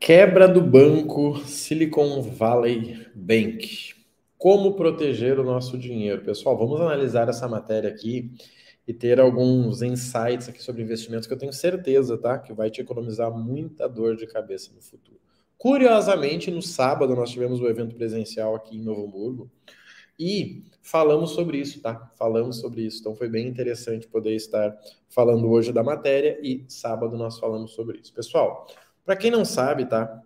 Quebra 0.00 0.48
do 0.48 0.62
banco 0.62 1.36
Silicon 1.44 2.22
Valley 2.22 3.06
Bank. 3.14 3.94
Como 4.38 4.72
proteger 4.72 5.38
o 5.38 5.44
nosso 5.44 5.76
dinheiro? 5.76 6.22
Pessoal, 6.22 6.56
vamos 6.56 6.80
analisar 6.80 7.28
essa 7.28 7.46
matéria 7.46 7.90
aqui 7.90 8.32
e 8.88 8.94
ter 8.94 9.20
alguns 9.20 9.82
insights 9.82 10.48
aqui 10.48 10.62
sobre 10.62 10.82
investimentos 10.82 11.26
que 11.26 11.34
eu 11.34 11.38
tenho 11.38 11.52
certeza, 11.52 12.16
tá? 12.16 12.38
Que 12.38 12.54
vai 12.54 12.70
te 12.70 12.80
economizar 12.80 13.30
muita 13.30 13.86
dor 13.86 14.16
de 14.16 14.26
cabeça 14.26 14.72
no 14.74 14.80
futuro. 14.80 15.20
Curiosamente, 15.58 16.50
no 16.50 16.62
sábado 16.62 17.14
nós 17.14 17.28
tivemos 17.28 17.60
o 17.60 17.64
um 17.64 17.68
evento 17.68 17.94
presencial 17.94 18.56
aqui 18.56 18.78
em 18.78 18.82
Novo 18.82 19.04
Hamburgo 19.04 19.50
e 20.18 20.64
falamos 20.80 21.32
sobre 21.32 21.58
isso, 21.58 21.78
tá? 21.82 22.10
Falamos 22.16 22.56
sobre 22.56 22.80
isso. 22.86 23.00
Então 23.00 23.14
foi 23.14 23.28
bem 23.28 23.46
interessante 23.46 24.08
poder 24.08 24.34
estar 24.34 24.74
falando 25.10 25.50
hoje 25.50 25.74
da 25.74 25.82
matéria 25.82 26.40
e 26.42 26.64
sábado 26.68 27.18
nós 27.18 27.38
falamos 27.38 27.72
sobre 27.72 27.98
isso. 27.98 28.14
Pessoal, 28.14 28.66
para 29.04 29.16
quem 29.16 29.30
não 29.30 29.44
sabe, 29.44 29.86
tá? 29.86 30.22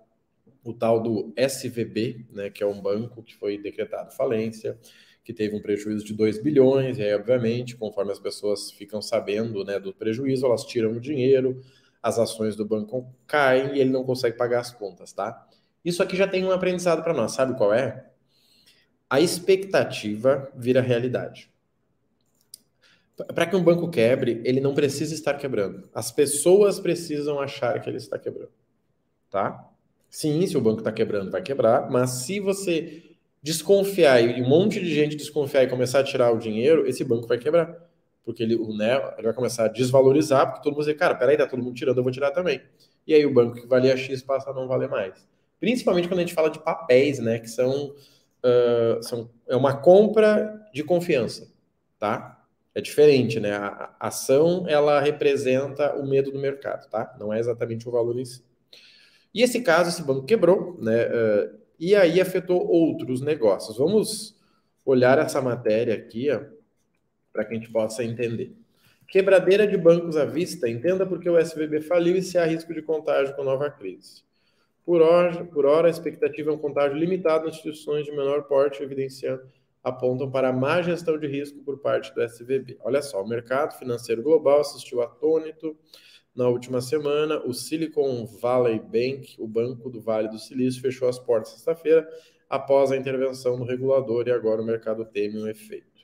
O 0.65 0.73
tal 0.73 1.03
do 1.03 1.33
SVB, 1.37 2.27
né, 2.31 2.51
que 2.51 2.63
é 2.63 2.67
um 2.67 2.81
banco 2.81 3.23
que 3.23 3.35
foi 3.35 3.59
decretado 3.59 4.15
falência, 4.15 4.79
que 5.23 5.33
teve 5.33 5.57
um 5.57 5.61
prejuízo 5.61 6.05
de 6.05 6.13
2 6.13 6.43
bilhões, 6.43 6.99
e 6.99 7.03
aí, 7.03 7.15
obviamente, 7.15 7.77
conforme 7.77 8.13
as 8.13 8.19
pessoas 8.19 8.71
ficam 8.71 9.01
sabendo 9.01 9.65
né, 9.65 9.79
do 9.79 9.95
prejuízo, 9.95 10.45
elas 10.45 10.65
tiram 10.65 10.93
o 10.93 11.01
dinheiro, 11.01 11.63
as 12.03 12.19
ações 12.19 12.55
do 12.57 12.65
banco 12.65 13.07
caem 13.27 13.77
e 13.77 13.81
ele 13.81 13.91
não 13.91 14.05
consegue 14.05 14.37
pagar 14.37 14.61
as 14.61 14.71
contas, 14.71 15.13
tá? 15.13 15.49
Isso 15.83 16.03
aqui 16.03 16.17
já 16.17 16.29
tem 16.29 16.45
um 16.45 16.51
aprendizado 16.51 17.03
para 17.03 17.15
nós, 17.15 17.33
sabe 17.33 17.57
qual 17.57 17.73
é? 17.73 18.11
A 19.09 19.21
expectativa 19.21 20.51
vira 20.55 20.81
realidade. 20.83 21.51
Para 23.35 23.47
que 23.47 23.55
um 23.57 23.63
banco 23.63 23.89
quebre, 23.89 24.43
ele 24.45 24.61
não 24.61 24.75
precisa 24.75 25.15
estar 25.15 25.35
quebrando. 25.35 25.89
As 25.95 26.11
pessoas 26.11 26.81
precisam 26.81 27.39
achar 27.41 27.81
que 27.81 27.89
ele 27.89 27.99
está 27.99 28.19
quebrando 28.19 28.64
tá? 29.35 29.69
Sim, 30.09 30.47
se 30.47 30.57
o 30.57 30.61
banco 30.61 30.79
está 30.79 30.93
quebrando, 30.93 31.29
vai 31.29 31.43
quebrar, 31.43 31.91
mas 31.91 32.11
se 32.11 32.39
você 32.39 33.03
desconfiar 33.43 34.21
e 34.21 34.41
um 34.41 34.49
monte 34.49 34.79
de 34.79 34.95
gente 34.95 35.17
desconfiar 35.17 35.65
e 35.65 35.67
começar 35.67 35.99
a 35.99 36.05
tirar 36.05 36.31
o 36.31 36.39
dinheiro, 36.39 36.87
esse 36.87 37.03
banco 37.03 37.27
vai 37.27 37.37
quebrar. 37.37 37.77
Porque 38.25 38.45
ele, 38.45 38.55
o, 38.55 38.73
né, 38.77 38.95
ele 39.19 39.25
vai 39.25 39.33
começar 39.33 39.65
a 39.65 39.69
desvalorizar, 39.69 40.47
porque 40.47 40.63
todo 40.63 40.73
mundo 40.75 40.85
vai 40.85 40.93
dizer, 40.93 40.99
cara, 41.01 41.17
peraí, 41.17 41.37
tá 41.37 41.49
todo 41.49 41.61
mundo 41.61 41.75
tirando, 41.75 41.99
eu 41.99 42.05
vou 42.05 42.13
tirar 42.13 42.31
também. 42.31 42.63
E 43.05 43.13
aí 43.13 43.27
o 43.27 43.35
banco 43.35 43.57
que 43.57 43.67
valia 43.67 43.97
X 43.97 44.23
passa 44.23 44.51
a 44.51 44.55
não 44.55 44.69
valer 44.69 44.89
mais. 44.89 45.27
Principalmente 45.59 46.07
quando 46.07 46.21
a 46.21 46.23
gente 46.23 46.33
fala 46.33 46.49
de 46.49 46.61
papéis, 46.61 47.19
né, 47.19 47.41
que 47.41 47.51
são, 47.51 47.87
uh, 47.89 49.03
são 49.03 49.29
é 49.49 49.57
uma 49.57 49.77
compra 49.77 50.65
de 50.73 50.85
confiança, 50.85 51.53
tá? 51.99 52.41
É 52.73 52.81
diferente, 52.81 53.41
né? 53.41 53.53
A 53.53 53.97
ação, 53.99 54.65
ela 54.69 55.01
representa 55.01 55.97
o 55.97 56.07
medo 56.07 56.31
do 56.31 56.39
mercado, 56.39 56.89
tá? 56.89 57.17
Não 57.19 57.33
é 57.33 57.41
exatamente 57.41 57.89
o 57.89 57.91
valor 57.91 58.17
em 58.17 58.25
si. 58.25 58.54
E 59.35 59.43
esse 59.43 59.61
caso, 59.63 59.91
esse 59.91 60.03
banco 60.03 60.25
quebrou, 60.25 60.79
né? 60.81 61.07
Uh, 61.07 61.59
e 61.79 61.95
aí 61.95 62.21
afetou 62.21 62.67
outros 62.67 63.21
negócios. 63.21 63.77
Vamos 63.77 64.41
olhar 64.85 65.19
essa 65.19 65.43
matéria 65.43 65.95
aqui, 65.95 66.29
para 67.33 67.45
que 67.45 67.53
a 67.53 67.57
gente 67.57 67.71
possa 67.71 68.05
entender. 68.05 68.55
Quebradeira 69.09 69.67
de 69.67 69.77
bancos 69.77 70.17
à 70.17 70.25
vista, 70.25 70.69
entenda 70.69 71.05
porque 71.05 71.29
o 71.29 71.39
SVB 71.39 71.81
faliu 71.81 72.17
e 72.17 72.23
se 72.23 72.39
há 72.39 72.45
risco 72.45 72.73
de 72.73 72.83
contágio 72.83 73.35
com 73.35 73.43
nova 73.43 73.71
crise. 73.71 74.23
Por 74.85 75.03
hora, 75.03 75.45
por 75.45 75.67
hora, 75.67 75.89
a 75.89 75.91
expectativa 75.91 76.51
é 76.51 76.55
um 76.55 76.59
contágio 76.59 76.97
limitado 76.97 77.47
nas 77.47 77.55
instituições 77.55 78.05
de 78.05 78.13
menor 78.13 78.43
porte, 78.45 78.83
evidenciando, 78.83 79.43
apontam 79.83 80.31
para 80.31 80.53
má 80.53 80.81
gestão 80.83 81.19
de 81.19 81.27
risco 81.27 81.59
por 81.61 81.79
parte 81.79 82.15
do 82.15 82.23
SVB. 82.23 82.79
Olha 82.81 83.03
só, 83.03 83.23
o 83.23 83.29
mercado 83.29 83.79
financeiro 83.79 84.23
global 84.23 84.61
assistiu 84.61 85.03
atônito 85.03 85.77
na 86.35 86.49
última 86.49 86.81
semana, 86.81 87.41
o 87.47 87.55
Silicon 87.55 88.27
Valley 88.27 88.81
Bank, 88.81 89.37
o 89.39 89.47
Banco 89.47 89.89
do 89.89 90.01
Vale 90.01 90.29
do 90.29 90.39
Silício, 90.39 90.83
fechou 90.83 91.09
as 91.09 91.19
portas 91.19 91.53
sexta-feira 91.53 92.09
após 92.51 92.91
a 92.91 92.97
intervenção 92.97 93.57
do 93.57 93.65
regulador 93.65 94.27
e 94.27 94.33
agora 94.33 94.61
o 94.61 94.65
mercado 94.65 95.05
teme 95.05 95.41
um 95.41 95.47
efeito. 95.47 96.03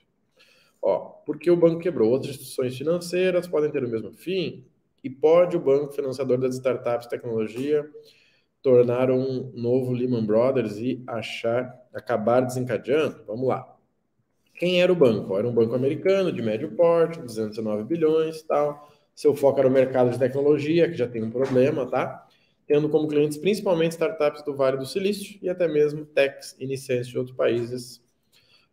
Ó, 0.81 0.99
porque 1.25 1.51
o 1.51 1.57
banco 1.57 1.79
quebrou? 1.79 2.09
Outras 2.09 2.31
instituições 2.31 2.77
financeiras 2.77 3.47
podem 3.47 3.69
ter 3.69 3.83
o 3.83 3.89
mesmo 3.89 4.13
fim 4.13 4.65
e 5.03 5.09
pode 5.09 5.57
o 5.57 5.59
banco 5.59 5.93
financiador 5.93 6.39
das 6.39 6.55
startups 6.55 7.07
tecnologia 7.07 7.87
tornar 8.61 9.11
um 9.11 9.51
novo 9.53 9.91
Lehman 9.91 10.25
Brothers 10.25 10.77
e 10.77 11.03
achar 11.07 11.77
acabar 11.93 12.41
desencadeando? 12.41 13.23
Vamos 13.27 13.47
lá. 13.47 13.67
Quem 14.55 14.81
era 14.81 14.91
o 14.91 14.95
banco? 14.95 15.37
Era 15.37 15.47
um 15.47 15.53
banco 15.53 15.75
americano 15.75 16.31
de 16.31 16.41
médio 16.41 16.71
porte, 16.71 17.19
209 17.19 17.83
bilhões, 17.83 18.41
tal 18.43 18.87
seu 19.21 19.35
foco 19.35 19.59
era 19.59 19.67
o 19.67 19.71
mercado 19.71 20.09
de 20.09 20.17
tecnologia, 20.17 20.89
que 20.89 20.97
já 20.97 21.07
tem 21.07 21.21
um 21.21 21.29
problema, 21.29 21.85
tá? 21.85 22.27
Tendo 22.65 22.89
como 22.89 23.07
clientes 23.07 23.37
principalmente 23.37 23.91
startups 23.91 24.41
do 24.41 24.55
Vale 24.55 24.77
do 24.77 24.85
Silício 24.87 25.37
e 25.43 25.47
até 25.47 25.67
mesmo 25.67 26.03
techs 26.07 26.55
iniciantes 26.59 27.05
de 27.07 27.19
outros 27.19 27.37
países. 27.37 28.01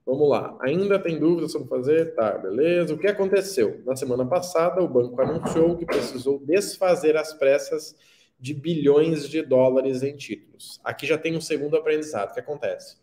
Vamos 0.07 0.27
lá. 0.27 0.57
Ainda 0.63 0.99
tem 0.99 1.19
dúvidas 1.19 1.53
sobre 1.53 1.69
fazer? 1.69 2.15
Tá, 2.15 2.39
beleza. 2.39 2.95
O 2.95 2.99
que 2.99 3.07
aconteceu? 3.07 3.83
Na 3.85 3.95
semana 3.95 4.25
passada, 4.25 4.81
o 4.81 4.89
banco 4.89 5.21
anunciou 5.21 5.77
que 5.77 5.85
precisou 5.85 6.39
desfazer 6.39 7.15
as 7.15 7.35
pressas 7.35 7.95
de 8.41 8.55
bilhões 8.55 9.29
de 9.29 9.43
dólares 9.43 10.03
em 10.03 10.17
títulos. 10.17 10.81
Aqui 10.83 11.07
já 11.07 11.19
tem 11.19 11.37
um 11.37 11.43
segundo 11.43 11.77
aprendizado. 11.77 12.31
O 12.31 12.33
que 12.33 12.41
acontece? 12.41 12.97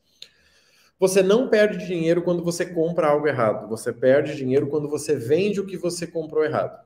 Você 1.00 1.22
não 1.22 1.47
perde 1.47 1.85
dinheiro 1.85 2.23
quando 2.23 2.44
você 2.44 2.66
compra 2.66 3.05
algo 3.05 3.28
errado. 3.28 3.69
Você 3.69 3.94
perde 3.94 4.35
dinheiro 4.35 4.66
quando 4.66 4.89
você 4.89 5.16
vende 5.16 5.59
o 5.59 5.67
que 5.67 5.78
você 5.78 6.07
comprou 6.07 6.44
errado. 6.44 6.84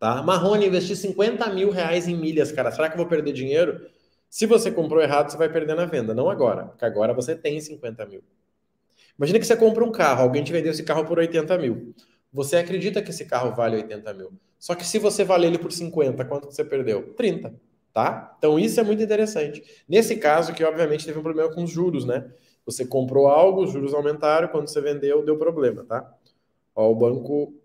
Tá? 0.00 0.22
Marrone, 0.22 0.66
investir 0.66 0.96
50 0.96 1.46
mil 1.50 1.70
reais 1.70 2.08
em 2.08 2.16
milhas, 2.16 2.50
cara. 2.50 2.70
Será 2.72 2.88
que 2.88 2.94
eu 2.94 2.98
vou 2.98 3.06
perder 3.06 3.34
dinheiro? 3.34 3.86
Se 4.30 4.46
você 4.46 4.70
comprou 4.70 5.02
errado, 5.02 5.30
você 5.30 5.36
vai 5.36 5.50
perder 5.50 5.76
na 5.76 5.84
venda. 5.84 6.14
Não 6.14 6.30
agora, 6.30 6.64
porque 6.64 6.86
agora 6.86 7.12
você 7.12 7.36
tem 7.36 7.60
50 7.60 8.06
mil. 8.06 8.22
Imagina 9.18 9.38
que 9.38 9.44
você 9.44 9.54
compra 9.54 9.84
um 9.84 9.92
carro, 9.92 10.22
alguém 10.22 10.42
te 10.42 10.52
vendeu 10.52 10.72
esse 10.72 10.82
carro 10.82 11.04
por 11.04 11.18
80 11.18 11.58
mil. 11.58 11.94
Você 12.32 12.56
acredita 12.56 13.02
que 13.02 13.10
esse 13.10 13.26
carro 13.26 13.54
vale 13.54 13.76
80 13.76 14.14
mil. 14.14 14.32
Só 14.58 14.74
que 14.74 14.86
se 14.86 14.98
você 14.98 15.22
vale 15.22 15.46
ele 15.46 15.58
por 15.58 15.70
50, 15.70 16.24
quanto 16.24 16.46
você 16.46 16.64
perdeu? 16.64 17.12
30. 17.12 17.54
Tá? 17.92 18.34
Então 18.38 18.58
isso 18.58 18.80
é 18.80 18.82
muito 18.82 19.02
interessante. 19.02 19.62
Nesse 19.86 20.16
caso, 20.16 20.54
que 20.54 20.64
obviamente 20.64 21.04
teve 21.04 21.18
um 21.18 21.22
problema 21.22 21.52
com 21.52 21.62
os 21.62 21.70
juros, 21.70 22.06
né? 22.06 22.24
Você 22.64 22.86
comprou 22.86 23.26
algo, 23.26 23.64
os 23.64 23.72
juros 23.72 23.92
aumentaram, 23.92 24.48
quando 24.48 24.68
você 24.68 24.80
vendeu, 24.80 25.22
deu 25.24 25.36
problema, 25.36 25.84
tá? 25.84 26.10
Ó, 26.74 26.90
o 26.90 26.94
banco 26.94 27.59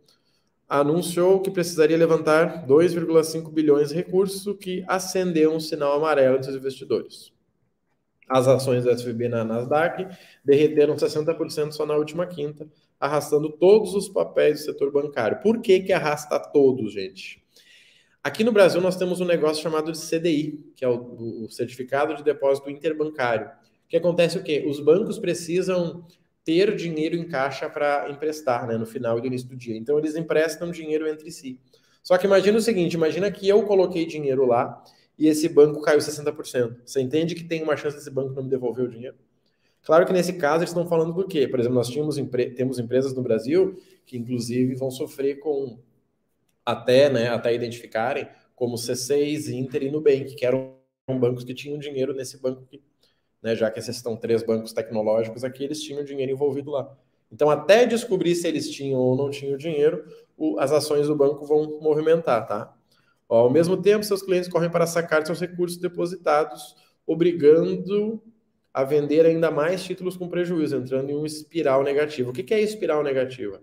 anunciou 0.67 1.41
que 1.41 1.51
precisaria 1.51 1.97
levantar 1.97 2.65
2,5 2.67 3.51
bilhões 3.51 3.89
de 3.89 3.95
recursos, 3.95 4.47
o 4.47 4.55
que 4.55 4.83
acendeu 4.87 5.53
um 5.53 5.59
sinal 5.59 5.93
amarelo 5.93 6.39
dos 6.39 6.47
investidores. 6.49 7.31
As 8.27 8.47
ações 8.47 8.83
do 8.83 8.89
SVB 8.89 9.29
na 9.29 9.43
Nasdaq 9.43 10.07
derreteram 10.43 10.95
60% 10.95 11.71
só 11.71 11.85
na 11.85 11.95
última 11.95 12.25
quinta, 12.25 12.67
arrastando 12.99 13.49
todos 13.49 13.93
os 13.93 14.09
papéis 14.09 14.59
do 14.59 14.65
setor 14.65 14.91
bancário. 14.91 15.39
Por 15.41 15.61
que, 15.61 15.81
que 15.81 15.93
arrasta 15.93 16.39
todos, 16.39 16.93
gente? 16.93 17.43
Aqui 18.23 18.43
no 18.43 18.51
Brasil 18.51 18.81
nós 18.81 18.97
temos 18.97 19.21
um 19.21 19.25
negócio 19.25 19.61
chamado 19.61 19.91
de 19.91 19.99
CDI, 19.99 20.59
que 20.75 20.83
é 20.83 20.89
o, 20.89 21.43
o 21.43 21.49
Certificado 21.51 22.15
de 22.15 22.23
Depósito 22.23 22.71
Interbancário. 22.71 23.51
Que 23.87 23.97
acontece 23.97 24.39
o 24.39 24.43
quê? 24.43 24.65
Os 24.67 24.79
bancos 24.79 25.19
precisam 25.19 26.03
ter 26.45 26.75
dinheiro 26.75 27.15
em 27.15 27.27
caixa 27.27 27.67
para 27.67 28.07
emprestar, 28.09 28.67
né, 28.67 28.77
no 28.77 28.85
final 28.85 29.17
e 29.17 29.21
no 29.21 29.27
início 29.27 29.49
do 29.49 29.55
dia. 29.55 29.75
Então 29.75 29.97
eles 29.97 30.15
emprestam 30.15 30.69
dinheiro 30.69 31.07
entre 31.07 31.31
si. 31.31 31.59
Só 32.03 32.17
que 32.19 32.27
imagina 32.27 32.59
o 32.59 32.61
seguinte, 32.61 32.93
imagina 32.93 33.31
que 33.31 33.49
eu 33.49 33.63
coloquei 33.63 34.05
dinheiro 34.05 34.45
lá 34.45 34.81
e 35.17 35.27
esse 35.27 35.49
banco 35.49 35.81
caiu 35.81 35.99
60%. 35.99 36.77
Você 36.85 37.01
entende 37.01 37.33
que 37.33 37.43
tem 37.43 37.63
uma 37.63 37.75
chance 37.75 37.97
desse 37.97 38.11
banco 38.11 38.33
não 38.33 38.43
me 38.43 38.49
devolver 38.49 38.85
o 38.85 38.87
dinheiro? 38.87 39.17
Claro 39.81 40.05
que 40.05 40.13
nesse 40.13 40.33
caso 40.33 40.59
eles 40.59 40.69
estão 40.69 40.87
falando 40.87 41.13
do 41.13 41.27
quê? 41.27 41.47
Por 41.47 41.59
exemplo, 41.59 41.75
nós 41.75 41.89
tínhamos 41.89 42.15
temos 42.55 42.77
empresas 42.77 43.13
no 43.13 43.23
Brasil 43.23 43.81
que 44.05 44.15
inclusive 44.15 44.75
vão 44.75 44.91
sofrer 44.91 45.39
com 45.39 45.79
até, 46.63 47.09
né, 47.09 47.29
até 47.29 47.53
identificarem 47.53 48.27
como 48.55 48.75
C6, 48.75 49.49
Inter 49.49 49.83
e 49.83 49.91
Nubank, 49.91 50.35
que 50.35 50.45
eram 50.45 50.75
bancos 51.07 51.43
que 51.43 51.53
tinham 51.53 51.77
dinheiro 51.77 52.13
nesse 52.13 52.37
banco 52.37 52.63
que 52.69 52.81
né, 53.45 53.55
já 53.55 53.69
que 53.69 53.77
esses 53.77 53.95
estão 53.95 54.17
três 54.17 54.41
bancos 54.41 54.73
tecnológicos 54.73 55.43
aqui, 55.43 55.63
eles 55.63 55.79
tinham 55.79 56.03
dinheiro 56.03 56.31
envolvido 56.31 56.71
lá. 56.71 56.91
Então, 57.31 57.47
até 57.47 57.85
descobrir 57.85 58.33
se 58.33 58.47
eles 58.47 58.67
tinham 58.71 58.99
ou 58.99 59.15
não 59.15 59.29
tinham 59.29 59.55
dinheiro, 59.55 60.03
o, 60.35 60.59
as 60.59 60.71
ações 60.71 61.05
do 61.05 61.15
banco 61.15 61.45
vão 61.45 61.79
movimentar, 61.79 62.47
tá? 62.47 62.75
Ó, 63.29 63.41
ao 63.41 63.51
mesmo 63.51 63.77
tempo, 63.79 64.03
seus 64.03 64.23
clientes 64.23 64.49
correm 64.49 64.71
para 64.71 64.87
sacar 64.87 65.23
seus 65.23 65.39
recursos 65.39 65.77
depositados, 65.77 66.75
obrigando 67.05 68.19
a 68.73 68.83
vender 68.83 69.27
ainda 69.27 69.51
mais 69.51 69.83
títulos 69.83 70.17
com 70.17 70.27
prejuízo, 70.27 70.77
entrando 70.77 71.11
em 71.11 71.15
uma 71.15 71.27
espiral 71.27 71.83
negativa. 71.83 72.31
O 72.31 72.33
que 72.33 72.51
é 72.51 72.59
espiral 72.59 73.03
negativa? 73.03 73.61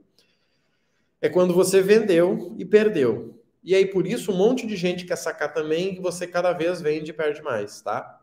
É 1.21 1.29
quando 1.29 1.53
você 1.53 1.83
vendeu 1.83 2.55
e 2.57 2.65
perdeu. 2.65 3.37
E 3.65 3.75
aí, 3.75 3.85
por 3.87 4.07
isso, 4.07 4.31
um 4.31 4.37
monte 4.37 4.65
de 4.65 4.77
gente 4.77 5.05
quer 5.05 5.17
sacar 5.17 5.53
também 5.53 5.97
e 5.97 6.01
você 6.01 6.25
cada 6.25 6.53
vez 6.53 6.81
vende 6.81 7.11
e 7.11 7.15
perde 7.15 7.43
mais, 7.43 7.83
tá? 7.83 8.22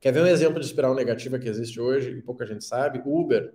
Quer 0.00 0.12
ver 0.12 0.22
um 0.22 0.26
exemplo 0.26 0.60
de 0.60 0.66
espiral 0.66 0.94
negativa 0.94 1.38
que 1.38 1.48
existe 1.48 1.80
hoje 1.80 2.10
e 2.10 2.22
pouca 2.22 2.46
gente 2.46 2.64
sabe? 2.64 3.02
Uber. 3.04 3.54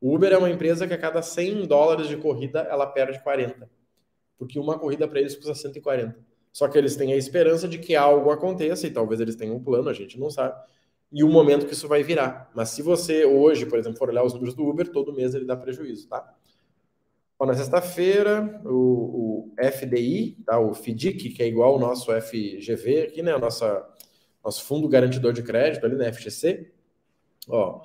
Uber 0.00 0.32
é 0.32 0.38
uma 0.38 0.50
empresa 0.50 0.86
que 0.86 0.94
a 0.94 0.98
cada 0.98 1.22
100 1.22 1.66
dólares 1.66 2.08
de 2.08 2.16
corrida 2.16 2.60
ela 2.60 2.86
perde 2.86 3.22
40. 3.22 3.70
Porque 4.38 4.58
uma 4.58 4.78
corrida 4.78 5.06
para 5.06 5.20
eles 5.20 5.36
custa 5.36 5.54
140. 5.54 6.18
Só 6.52 6.66
que 6.66 6.76
eles 6.76 6.96
têm 6.96 7.12
a 7.12 7.16
esperança 7.16 7.68
de 7.68 7.78
que 7.78 7.94
algo 7.94 8.30
aconteça 8.30 8.86
e 8.86 8.90
talvez 8.90 9.20
eles 9.20 9.36
tenham 9.36 9.56
um 9.56 9.62
plano, 9.62 9.88
a 9.88 9.92
gente 9.92 10.18
não 10.18 10.30
sabe. 10.30 10.54
E 11.12 11.22
o 11.22 11.28
momento 11.28 11.66
que 11.66 11.72
isso 11.72 11.86
vai 11.88 12.02
virar. 12.02 12.50
Mas 12.54 12.70
se 12.70 12.82
você 12.82 13.24
hoje, 13.24 13.66
por 13.66 13.78
exemplo, 13.78 13.98
for 13.98 14.08
olhar 14.08 14.24
os 14.24 14.32
números 14.32 14.54
do 14.54 14.66
Uber, 14.66 14.90
todo 14.90 15.12
mês 15.12 15.34
ele 15.34 15.44
dá 15.44 15.56
prejuízo, 15.56 16.08
tá? 16.08 16.34
Ó, 17.38 17.46
na 17.46 17.54
sexta-feira, 17.54 18.60
o, 18.64 19.50
o, 19.50 19.54
FDI, 19.58 20.36
tá? 20.44 20.58
o 20.58 20.74
FDIC, 20.74 21.30
que 21.30 21.42
é 21.42 21.46
igual 21.46 21.74
ao 21.74 21.78
nosso 21.78 22.12
FGV 22.12 23.02
aqui, 23.02 23.22
né? 23.22 23.34
O 23.34 23.38
nossa, 23.38 23.86
nosso 24.44 24.64
Fundo 24.64 24.88
Garantidor 24.88 25.32
de 25.32 25.42
Crédito 25.42 25.84
ali 25.84 25.96
na? 25.96 26.12
FGC. 26.12 26.70
Ó, 27.48 27.82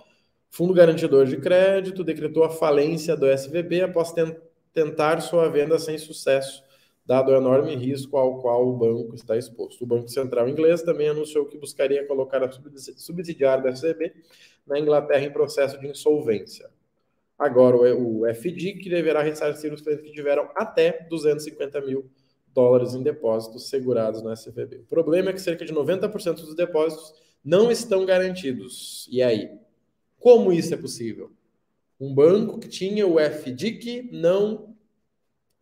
Fundo 0.50 0.74
Garantidor 0.74 1.26
de 1.26 1.38
Crédito 1.38 2.04
decretou 2.04 2.44
a 2.44 2.50
falência 2.50 3.16
do 3.16 3.28
SVB 3.28 3.82
após 3.82 4.14
tentar 4.74 5.22
sua 5.22 5.50
venda 5.50 5.78
sem 5.80 5.98
sucesso 5.98 6.64
dado 7.06 7.32
o 7.32 7.36
enorme 7.36 7.76
risco 7.76 8.18
ao 8.18 8.42
qual 8.42 8.68
o 8.68 8.76
banco 8.76 9.14
está 9.14 9.38
exposto. 9.38 9.84
O 9.84 9.88
Banco 9.88 10.08
Central 10.08 10.50
inglês 10.50 10.82
também 10.82 11.08
anunciou 11.08 11.46
que 11.46 11.58
buscaria 11.58 12.06
colocar 12.08 12.44
a 12.44 12.50
subsidiária 12.98 13.64
da 13.64 13.70
FCB 13.70 14.14
na 14.66 14.80
Inglaterra 14.80 15.24
em 15.24 15.32
processo 15.32 15.80
de 15.80 15.88
insolvência. 15.88 16.68
Agora, 17.38 17.76
o 17.76 18.26
FDIC 18.34 18.90
deverá 18.90 19.22
ressarcir 19.22 19.72
os 19.72 19.82
clientes 19.82 20.06
que 20.06 20.12
tiveram 20.12 20.50
até 20.56 21.06
250 21.10 21.82
mil 21.82 22.10
dólares 22.56 22.96
em 22.96 23.04
depósitos 23.04 23.70
segurados 23.70 24.24
na 24.24 24.34
SVB. 24.34 24.78
O 24.78 24.86
problema 24.86 25.30
é 25.30 25.34
que 25.34 25.42
cerca 25.42 25.66
de 25.66 25.74
90% 25.74 26.36
dos 26.36 26.56
depósitos 26.56 27.14
não 27.44 27.70
estão 27.70 28.06
garantidos. 28.06 29.08
E 29.12 29.22
aí? 29.22 29.52
Como 30.18 30.52
isso 30.52 30.74
é 30.74 30.78
possível? 30.78 31.32
Um 32.00 32.16
banco 32.16 32.58
que 32.58 32.70
tinha 32.70 33.06
o 33.06 33.20
FDIC 33.20 34.10
não 34.12 34.74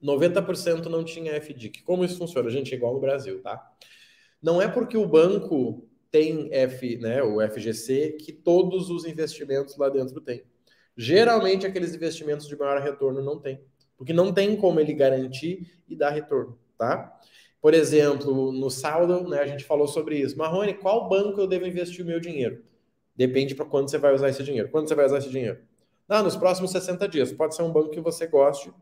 90% 0.01 0.86
não 0.86 1.04
tinha 1.04 1.36
FDIC. 1.42 1.81
Como 1.84 2.04
isso 2.04 2.18
funciona? 2.18 2.50
Gente, 2.50 2.74
é 2.74 2.78
igual 2.78 2.94
no 2.94 3.00
Brasil, 3.00 3.42
tá? 3.42 3.72
Não 4.42 4.62
é 4.62 4.68
porque 4.68 4.98
o 4.98 5.07
banco 5.07 5.88
tem 6.12 6.54
F, 6.54 6.98
né, 6.98 7.24
o 7.24 7.42
FGC, 7.42 8.18
que 8.19 8.31
todos 8.31 8.89
os 8.89 9.06
investimentos 9.06 9.78
lá 9.78 9.89
dentro 9.89 10.22
têm. 10.22 10.44
Geralmente, 10.96 11.66
aqueles 11.66 11.96
investimentos 11.96 12.48
de 12.48 12.56
maior 12.56 12.80
retorno 12.81 13.22
não 13.22 13.39
tem, 13.39 13.60
porque 13.98 14.13
não 14.13 14.31
tem 14.31 14.56
como 14.56 14.80
ele 14.80 14.94
garantir 14.94 15.81
e 15.88 15.96
dar 15.96 16.12
retorno, 16.12 16.60
tá? 16.78 17.20
Por 17.62 17.74
exemplo, 17.74 18.52
no 18.52 18.70
saldo, 18.70 19.28
né, 19.28 19.40
a 19.40 19.48
gente 19.48 19.64
falou 19.64 19.88
sobre 19.88 20.18
isso. 20.18 20.38
Marrone, 20.38 20.74
qual 20.74 21.08
banco 21.08 21.40
eu 21.40 21.48
devo 21.48 21.66
investir 21.66 22.04
o 22.04 22.08
meu 22.08 22.20
dinheiro? 22.20 22.64
Depende 23.16 23.56
para 23.56 23.66
quando 23.66 23.90
você 23.90 23.98
vai 23.98 24.14
usar 24.14 24.30
esse 24.30 24.44
dinheiro. 24.44 24.70
Quando 24.70 24.88
você 24.88 24.96
vai 24.96 25.06
usar 25.06 25.20
esse 25.20 25.30
dinheiro? 25.30 25.60
Ah, 26.10 26.22
nos 26.22 26.36
próximos 26.36 26.72
60 26.72 27.08
dias. 27.08 27.31
Pode 27.31 27.56
ser 27.56 27.64
um 27.64 27.72
banco 27.72 27.90
que 27.90 28.02
você 28.02 28.28
goste 28.28 28.74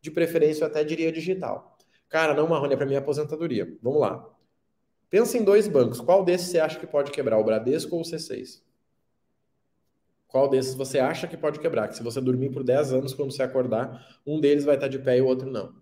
de 0.00 0.10
preferência 0.10 0.64
eu 0.64 0.68
até 0.68 0.82
diria 0.82 1.12
digital. 1.12 1.76
Cara, 2.08 2.34
não 2.34 2.48
Marrone, 2.48 2.74
é 2.74 2.76
para 2.76 2.86
minha 2.86 2.98
aposentadoria. 2.98 3.76
Vamos 3.82 4.00
lá. 4.00 4.28
Pensa 5.10 5.36
em 5.36 5.44
dois 5.44 5.68
bancos. 5.68 6.00
Qual 6.00 6.24
desses 6.24 6.48
você 6.48 6.58
acha 6.58 6.78
que 6.78 6.86
pode 6.86 7.10
quebrar, 7.10 7.38
o 7.38 7.44
Bradesco 7.44 7.94
ou 7.94 8.00
o 8.00 8.04
C6? 8.04 8.62
Qual 10.26 10.48
desses 10.48 10.74
você 10.74 10.98
acha 10.98 11.28
que 11.28 11.36
pode 11.36 11.60
quebrar? 11.60 11.88
Que 11.88 11.96
se 11.96 12.02
você 12.02 12.18
dormir 12.18 12.50
por 12.50 12.64
10 12.64 12.94
anos, 12.94 13.12
quando 13.12 13.30
você 13.30 13.42
acordar, 13.42 14.20
um 14.26 14.40
deles 14.40 14.64
vai 14.64 14.76
estar 14.76 14.88
de 14.88 14.98
pé 14.98 15.18
e 15.18 15.20
o 15.20 15.26
outro 15.26 15.50
não. 15.50 15.74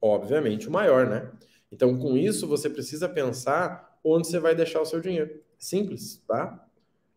Obviamente 0.00 0.68
o 0.68 0.70
maior, 0.70 1.06
né? 1.06 1.30
Então, 1.70 1.98
com 1.98 2.16
isso, 2.16 2.46
você 2.46 2.70
precisa 2.70 3.08
pensar 3.08 3.98
onde 4.04 4.28
você 4.28 4.38
vai 4.38 4.54
deixar 4.54 4.80
o 4.80 4.86
seu 4.86 5.00
dinheiro. 5.00 5.40
Simples, 5.58 6.22
tá? 6.26 6.64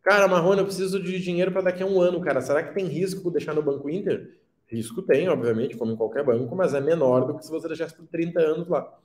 Cara, 0.01 0.27
Marrone, 0.27 0.59
eu 0.59 0.65
preciso 0.65 1.01
de 1.01 1.19
dinheiro 1.19 1.51
para 1.51 1.61
daqui 1.61 1.83
a 1.83 1.85
um 1.85 2.01
ano, 2.01 2.19
cara. 2.21 2.41
Será 2.41 2.63
que 2.63 2.73
tem 2.73 2.85
risco 2.85 3.29
deixar 3.29 3.53
no 3.53 3.61
Banco 3.61 3.89
Inter? 3.89 4.39
Risco 4.65 5.01
tem, 5.01 5.27
obviamente, 5.29 5.75
como 5.77 5.91
em 5.91 5.95
qualquer 5.95 6.23
banco, 6.23 6.55
mas 6.55 6.73
é 6.73 6.81
menor 6.81 7.25
do 7.25 7.37
que 7.37 7.45
se 7.45 7.51
você 7.51 7.67
deixasse 7.67 7.95
por 7.95 8.07
30 8.07 8.39
anos 8.39 8.67
lá. 8.67 8.97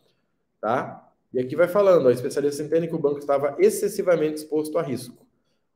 Tá? 0.60 1.10
E 1.32 1.40
aqui 1.40 1.56
vai 1.56 1.68
falando, 1.68 2.08
a 2.08 2.12
especialista 2.12 2.62
entende 2.62 2.86
que 2.86 2.94
o 2.94 2.98
banco 2.98 3.18
estava 3.18 3.56
excessivamente 3.58 4.36
exposto 4.36 4.78
a 4.78 4.82
risco. 4.82 5.26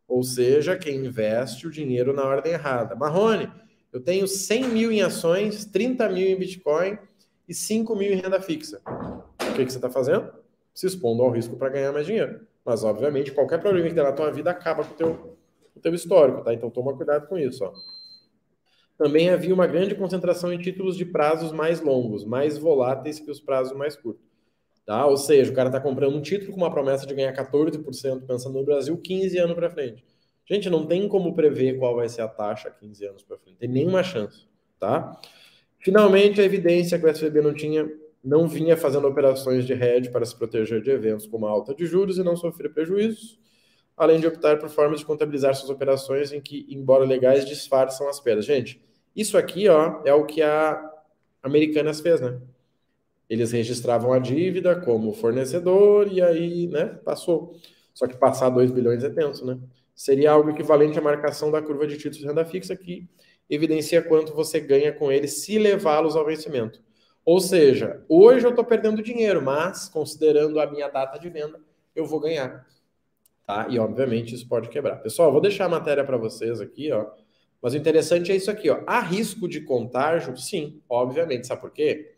Ou 0.06 0.22
seja, 0.22 0.76
quem 0.76 1.04
investe 1.04 1.66
o 1.66 1.70
dinheiro 1.70 2.12
na 2.12 2.24
ordem 2.24 2.52
errada. 2.52 2.94
Marrone, 2.94 3.50
eu 3.92 4.00
tenho 4.00 4.26
100 4.26 4.68
mil 4.68 4.92
em 4.92 5.02
ações, 5.02 5.64
30 5.66 6.08
mil 6.08 6.26
em 6.26 6.38
Bitcoin 6.38 6.98
e 7.48 7.54
5 7.54 7.96
mil 7.96 8.12
em 8.12 8.16
renda 8.16 8.40
fixa. 8.40 8.80
O 8.86 9.54
que, 9.54 9.64
que 9.64 9.72
você 9.72 9.78
está 9.78 9.90
fazendo? 9.90 10.30
Se 10.74 10.86
expondo 10.86 11.22
ao 11.22 11.30
risco 11.30 11.56
para 11.56 11.70
ganhar 11.70 11.92
mais 11.92 12.06
dinheiro. 12.06 12.46
Mas, 12.64 12.84
obviamente, 12.84 13.32
qualquer 13.32 13.60
problema 13.60 13.88
que 13.88 13.94
der 13.94 14.04
na 14.04 14.12
tua 14.12 14.30
vida 14.30 14.50
acaba 14.50 14.84
com 14.84 14.92
o 14.92 14.96
teu, 14.96 15.36
o 15.74 15.80
teu 15.80 15.94
histórico, 15.94 16.42
tá? 16.42 16.52
Então, 16.52 16.70
toma 16.70 16.94
cuidado 16.94 17.26
com 17.26 17.38
isso, 17.38 17.64
ó 17.64 17.72
também 18.98 19.30
havia 19.30 19.54
uma 19.54 19.66
grande 19.66 19.94
concentração 19.94 20.52
em 20.52 20.58
títulos 20.58 20.96
de 20.96 21.04
prazos 21.04 21.52
mais 21.52 21.80
longos, 21.80 22.24
mais 22.24 22.58
voláteis 22.58 23.20
que 23.20 23.30
os 23.30 23.40
prazos 23.40 23.74
mais 23.78 23.94
curtos. 23.96 24.26
Tá? 24.84 25.06
Ou 25.06 25.16
seja, 25.16 25.52
o 25.52 25.54
cara 25.54 25.68
está 25.68 25.80
comprando 25.80 26.16
um 26.16 26.20
título 26.20 26.50
com 26.50 26.58
uma 26.58 26.70
promessa 26.70 27.06
de 27.06 27.14
ganhar 27.14 27.32
14%, 27.32 28.26
pensando 28.26 28.58
no 28.58 28.64
Brasil, 28.64 28.96
15 28.98 29.38
anos 29.38 29.54
para 29.54 29.70
frente. 29.70 30.04
Gente, 30.44 30.68
não 30.68 30.84
tem 30.84 31.06
como 31.06 31.34
prever 31.34 31.78
qual 31.78 31.94
vai 31.94 32.08
ser 32.08 32.22
a 32.22 32.28
taxa 32.28 32.70
15 32.70 33.06
anos 33.06 33.22
para 33.22 33.38
frente, 33.38 33.58
tem 33.58 33.68
nenhuma 33.68 34.02
chance. 34.02 34.48
Tá? 34.80 35.20
Finalmente, 35.80 36.40
a 36.40 36.44
evidência 36.44 36.98
que 36.98 37.06
o 37.06 37.08
SVB 37.08 37.40
não 37.40 37.54
tinha, 37.54 37.88
não 38.22 38.48
vinha 38.48 38.76
fazendo 38.76 39.06
operações 39.06 39.64
de 39.64 39.72
hedge 39.72 40.10
para 40.10 40.25
se 40.25 40.36
proteger 40.36 40.82
de 40.82 40.90
eventos 40.90 41.26
como 41.26 41.46
a 41.46 41.50
alta 41.50 41.75
de 41.75 41.86
juros 41.86 42.19
e 42.19 42.25
não 42.25 42.36
sofrer 42.36 42.72
prejuízos, 42.72 43.38
além 43.96 44.20
de 44.20 44.26
optar 44.26 44.58
por 44.58 44.69
formas 44.69 45.00
de 45.00 45.06
contabilizar 45.06 45.54
suas 45.54 45.70
operações 45.70 46.32
em 46.32 46.40
que, 46.40 46.66
embora 46.69 47.04
legais, 47.04 47.44
disfarçam 47.46 48.08
as 48.08 48.20
perdas. 48.20 48.44
Gente, 48.44 48.80
isso 49.14 49.38
aqui, 49.38 49.69
ó, 49.69 50.00
é 50.04 50.12
o 50.12 50.25
que 50.26 50.42
a 50.42 50.80
Americanas 51.42 52.00
fez, 52.00 52.20
né? 52.20 52.40
Eles 53.28 53.52
registravam 53.52 54.12
a 54.12 54.19
dívida 54.19 54.74
como 54.81 55.12
fornecedor 55.12 56.08
e 56.10 56.22
aí, 56.22 56.66
né, 56.66 56.86
passou. 57.04 57.54
Só 57.92 58.06
que 58.06 58.16
passar 58.16 58.48
2 58.48 58.70
bilhões 58.70 59.04
é 59.04 59.10
tenso, 59.10 59.44
né? 59.44 59.58
Seria 59.94 60.31
algo 60.31 60.50
equivalente 60.50 60.98
à 60.98 61.02
marcação 61.02 61.50
da 61.50 61.60
curva 61.60 61.86
de 61.86 61.96
títulos 61.96 62.19
de 62.19 62.26
renda 62.26 62.44
fixa 62.44 62.76
que 62.76 63.08
evidencia 63.48 64.02
quanto 64.02 64.34
você 64.34 64.60
ganha 64.60 64.92
com 64.92 65.10
eles 65.10 65.42
se 65.42 65.58
levá-los 65.58 66.16
ao 66.16 66.24
vencimento. 66.24 66.82
Ou 67.24 67.40
seja, 67.40 68.02
hoje 68.08 68.46
eu 68.46 68.50
estou 68.50 68.64
perdendo 68.64 69.02
dinheiro, 69.02 69.42
mas 69.42 69.88
considerando 69.88 70.58
a 70.60 70.66
minha 70.66 70.88
data 70.88 71.18
de 71.18 71.28
venda, 71.28 71.60
eu 71.94 72.06
vou 72.06 72.20
ganhar. 72.20 72.66
Tá? 73.46 73.66
E 73.68 73.78
obviamente 73.78 74.34
isso 74.34 74.48
pode 74.48 74.68
quebrar. 74.68 74.96
Pessoal, 74.96 75.32
vou 75.32 75.40
deixar 75.40 75.66
a 75.66 75.68
matéria 75.68 76.04
para 76.04 76.16
vocês 76.16 76.60
aqui, 76.60 76.90
ó. 76.92 77.06
Mas 77.60 77.74
o 77.74 77.76
interessante 77.76 78.30
é 78.30 78.36
isso 78.36 78.50
aqui, 78.50 78.70
ó. 78.70 78.82
Há 78.86 79.00
risco 79.00 79.48
de 79.48 79.60
contágio? 79.60 80.36
Sim, 80.36 80.80
obviamente. 80.88 81.46
Sabe 81.46 81.60
por 81.60 81.70
quê? 81.70 82.14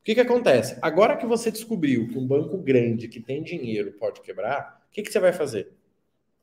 O 0.00 0.02
que, 0.02 0.14
que 0.14 0.20
acontece? 0.20 0.78
Agora 0.80 1.16
que 1.16 1.26
você 1.26 1.50
descobriu 1.50 2.08
que 2.08 2.18
um 2.18 2.26
banco 2.26 2.56
grande 2.58 3.06
que 3.06 3.20
tem 3.20 3.42
dinheiro 3.42 3.92
pode 3.92 4.20
quebrar, 4.22 4.82
o 4.88 4.90
que, 4.90 5.02
que 5.02 5.12
você 5.12 5.20
vai 5.20 5.32
fazer? 5.32 5.72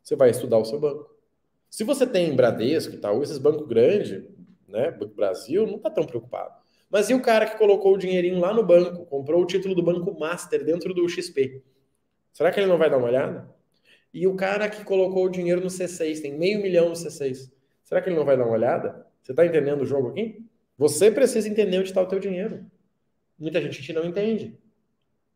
Você 0.03 0.15
vai 0.15 0.29
estudar 0.29 0.57
o 0.57 0.65
seu 0.65 0.79
banco. 0.79 1.16
Se 1.69 1.83
você 1.83 2.07
tem 2.07 2.35
Bradesco 2.35 2.97
tal, 2.97 3.21
esses 3.21 3.37
bancos 3.37 3.67
grandes, 3.67 4.23
né, 4.67 4.91
Banco 4.91 5.15
Brasil, 5.15 5.65
não 5.65 5.77
está 5.77 5.89
tão 5.89 6.05
preocupado. 6.05 6.53
Mas 6.89 7.09
e 7.09 7.13
o 7.13 7.21
cara 7.21 7.45
que 7.45 7.57
colocou 7.57 7.93
o 7.93 7.97
dinheirinho 7.97 8.39
lá 8.39 8.53
no 8.53 8.65
banco, 8.65 9.05
comprou 9.05 9.41
o 9.41 9.45
título 9.45 9.75
do 9.75 9.83
Banco 9.83 10.17
Master 10.17 10.63
dentro 10.63 10.93
do 10.93 11.07
XP? 11.07 11.61
Será 12.31 12.51
que 12.51 12.59
ele 12.59 12.67
não 12.67 12.77
vai 12.77 12.89
dar 12.89 12.97
uma 12.97 13.07
olhada? 13.07 13.49
E 14.13 14.25
o 14.25 14.35
cara 14.35 14.69
que 14.69 14.83
colocou 14.83 15.25
o 15.25 15.29
dinheiro 15.29 15.61
no 15.61 15.67
C6, 15.67 16.21
tem 16.21 16.37
meio 16.37 16.61
milhão 16.61 16.89
no 16.89 16.95
C6. 16.95 17.51
Será 17.83 18.01
que 18.01 18.09
ele 18.09 18.15
não 18.15 18.25
vai 18.25 18.37
dar 18.37 18.45
uma 18.45 18.53
olhada? 18.53 19.05
Você 19.21 19.31
está 19.31 19.45
entendendo 19.45 19.81
o 19.81 19.85
jogo 19.85 20.09
aqui? 20.09 20.45
Você 20.77 21.11
precisa 21.11 21.49
entender 21.49 21.79
onde 21.79 21.89
está 21.89 22.01
o 22.01 22.05
teu 22.05 22.19
dinheiro. 22.19 22.65
Muita 23.37 23.61
gente 23.61 23.91
não 23.93 24.05
entende. 24.05 24.57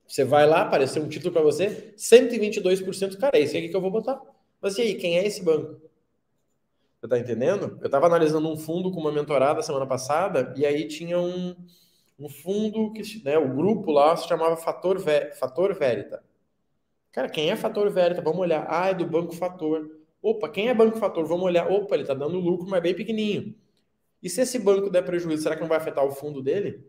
Você 0.08 0.24
vai 0.24 0.48
lá, 0.48 0.62
apareceu 0.62 1.04
um 1.04 1.08
título 1.08 1.34
para 1.34 1.42
você, 1.42 1.94
122%. 1.98 3.18
Cara, 3.18 3.38
é 3.38 3.42
esse 3.42 3.58
aqui 3.58 3.70
que 3.70 3.76
eu 3.76 3.82
vou 3.82 3.92
botar. 3.92 4.22
Mas 4.62 4.78
e 4.78 4.82
aí, 4.82 4.96
quem 4.96 5.18
é 5.18 5.26
esse 5.26 5.44
banco? 5.44 5.82
Você 7.02 7.08
está 7.08 7.18
entendendo? 7.18 7.80
Eu 7.82 7.88
estava 7.88 8.06
analisando 8.06 8.48
um 8.48 8.56
fundo 8.56 8.92
com 8.92 9.00
uma 9.00 9.12
mentorada 9.12 9.64
semana 9.64 9.88
passada, 9.88 10.54
e 10.56 10.64
aí 10.66 10.88
tinha 10.88 11.20
um, 11.20 11.56
um 12.20 12.30
fundo 12.30 12.94
que, 12.94 13.02
né, 13.26 13.40
o 13.40 13.56
grupo 13.56 13.92
lá 13.92 14.16
se 14.16 14.28
chamava 14.28 14.56
Fator, 14.56 15.00
Ver, 15.00 15.36
Fator 15.36 15.74
Verita. 15.74 16.24
Cara, 17.12 17.28
quem 17.28 17.50
é 17.50 17.56
Fator 17.56 17.90
Verita? 17.90 18.22
Vamos 18.22 18.40
olhar. 18.40 18.68
Ah, 18.70 18.90
é 18.90 18.94
do 18.94 19.06
Banco 19.06 19.34
Fator. 19.34 20.00
Opa, 20.22 20.48
quem 20.48 20.68
é 20.70 20.74
banco 20.74 20.98
fator? 21.00 21.26
Vamos 21.26 21.46
olhar. 21.46 21.70
Opa, 21.72 21.96
ele 21.96 22.04
está 22.04 22.14
dando 22.14 22.40
lucro, 22.40 22.70
mas 22.70 22.82
bem 22.82 22.94
pequenininho. 22.94 23.56
E 24.22 24.30
se 24.30 24.42
esse 24.42 24.60
banco 24.60 24.90
der 24.90 25.02
prejuízo, 25.02 25.42
será 25.42 25.56
que 25.56 25.62
não 25.62 25.68
vai 25.68 25.80
afetar 25.80 26.06
o 26.06 26.12
fundo 26.12 26.44
dele? 26.44 26.86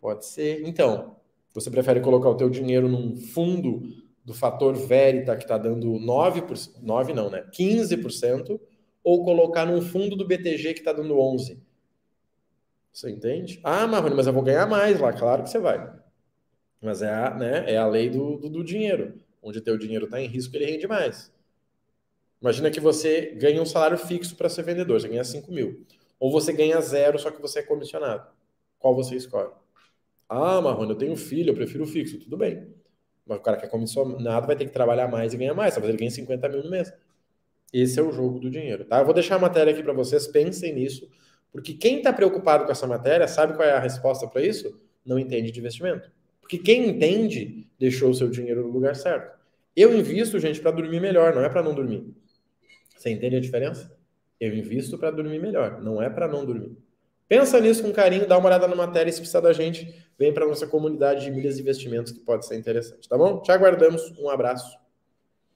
Pode 0.00 0.24
ser. 0.24 0.62
Então, 0.64 1.16
você 1.52 1.68
prefere 1.70 2.00
colocar 2.00 2.28
o 2.28 2.36
teu 2.36 2.48
dinheiro 2.48 2.88
num 2.88 3.16
fundo 3.16 3.82
do 4.24 4.32
fator 4.32 4.74
Verita 4.74 5.36
que 5.36 5.42
está 5.42 5.58
dando 5.58 5.88
9%, 5.94 6.82
9 6.82 7.12
não, 7.12 7.28
né? 7.28 7.44
15%, 7.52 8.60
ou 9.06 9.24
colocar 9.24 9.64
num 9.64 9.80
fundo 9.80 10.16
do 10.16 10.26
BTG 10.26 10.74
que 10.74 10.80
está 10.80 10.92
dando 10.92 11.14
11%. 11.14 11.60
Você 12.92 13.08
entende? 13.08 13.60
Ah, 13.62 13.86
Marrone, 13.86 14.16
mas 14.16 14.26
eu 14.26 14.32
vou 14.32 14.42
ganhar 14.42 14.66
mais 14.66 14.98
lá. 14.98 15.12
Claro 15.12 15.44
que 15.44 15.50
você 15.50 15.60
vai. 15.60 15.94
Mas 16.82 17.02
é 17.02 17.14
a, 17.14 17.32
né, 17.32 17.72
é 17.72 17.76
a 17.76 17.86
lei 17.86 18.10
do, 18.10 18.36
do, 18.36 18.48
do 18.50 18.64
dinheiro. 18.64 19.20
Onde 19.40 19.60
teu 19.60 19.78
dinheiro 19.78 20.06
está 20.06 20.20
em 20.20 20.26
risco, 20.26 20.56
ele 20.56 20.64
rende 20.64 20.88
mais. 20.88 21.32
Imagina 22.42 22.68
que 22.68 22.80
você 22.80 23.26
ganha 23.36 23.62
um 23.62 23.66
salário 23.66 23.96
fixo 23.96 24.34
para 24.34 24.48
ser 24.48 24.64
vendedor, 24.64 25.00
você 25.00 25.06
ganha 25.06 25.22
5 25.22 25.52
mil. 25.52 25.86
Ou 26.18 26.32
você 26.32 26.52
ganha 26.52 26.80
zero, 26.80 27.16
só 27.16 27.30
que 27.30 27.40
você 27.40 27.60
é 27.60 27.62
comissionado. 27.62 28.26
Qual 28.76 28.92
você 28.92 29.14
escolhe? 29.14 29.52
Ah, 30.28 30.60
Marrone, 30.60 30.90
eu 30.90 30.98
tenho 30.98 31.14
filho, 31.16 31.50
eu 31.50 31.54
prefiro 31.54 31.86
fixo. 31.86 32.18
Tudo 32.18 32.36
bem. 32.36 32.74
Mas 33.24 33.38
o 33.38 33.40
cara 33.40 33.56
que 33.56 33.66
é 33.66 33.68
comissionado 33.68 34.48
vai 34.48 34.56
ter 34.56 34.64
que 34.64 34.72
trabalhar 34.72 35.06
mais 35.06 35.32
e 35.32 35.36
ganhar 35.36 35.54
mais, 35.54 35.74
talvez 35.74 35.90
ele 35.90 35.98
ganhe 35.98 36.10
50 36.10 36.48
mil 36.48 36.64
no 36.64 36.70
mês. 36.70 36.92
Esse 37.72 37.98
é 37.98 38.02
o 38.02 38.12
jogo 38.12 38.38
do 38.38 38.50
dinheiro, 38.50 38.84
tá? 38.84 39.00
Eu 39.00 39.04
vou 39.04 39.14
deixar 39.14 39.36
a 39.36 39.38
matéria 39.38 39.72
aqui 39.72 39.82
para 39.82 39.92
vocês, 39.92 40.26
pensem 40.26 40.74
nisso, 40.74 41.08
porque 41.52 41.74
quem 41.74 41.98
está 41.98 42.12
preocupado 42.12 42.64
com 42.64 42.72
essa 42.72 42.86
matéria 42.86 43.26
sabe 43.26 43.54
qual 43.54 43.66
é 43.66 43.72
a 43.72 43.80
resposta 43.80 44.26
para 44.26 44.42
isso? 44.42 44.80
Não 45.04 45.18
entende 45.18 45.50
de 45.50 45.58
investimento. 45.58 46.10
Porque 46.40 46.58
quem 46.58 46.88
entende 46.88 47.68
deixou 47.78 48.10
o 48.10 48.14
seu 48.14 48.28
dinheiro 48.28 48.62
no 48.62 48.72
lugar 48.72 48.94
certo. 48.94 49.36
Eu 49.74 49.96
invisto, 49.96 50.38
gente, 50.38 50.60
para 50.60 50.70
dormir 50.70 51.00
melhor, 51.00 51.34
não 51.34 51.44
é 51.44 51.48
para 51.48 51.62
não 51.62 51.74
dormir. 51.74 52.14
Você 52.96 53.10
entende 53.10 53.36
a 53.36 53.40
diferença? 53.40 53.94
Eu 54.40 54.54
invisto 54.54 54.96
para 54.98 55.10
dormir 55.10 55.38
melhor, 55.38 55.82
não 55.82 56.00
é 56.00 56.08
para 56.08 56.28
não 56.28 56.44
dormir. 56.44 56.76
Pensa 57.28 57.60
nisso 57.60 57.82
com 57.82 57.92
carinho, 57.92 58.26
dá 58.26 58.38
uma 58.38 58.48
olhada 58.48 58.68
na 58.68 58.76
matéria, 58.76 59.10
se 59.12 59.18
precisar 59.18 59.40
da 59.40 59.52
gente, 59.52 59.92
vem 60.18 60.32
para 60.32 60.46
nossa 60.46 60.66
comunidade 60.66 61.24
de 61.24 61.30
milhas 61.30 61.56
de 61.56 61.62
investimentos 61.62 62.12
que 62.12 62.20
pode 62.20 62.46
ser 62.46 62.56
interessante, 62.56 63.08
tá 63.08 63.18
bom? 63.18 63.40
Te 63.42 63.50
aguardamos, 63.50 64.16
um 64.18 64.30
abraço. 64.30 64.85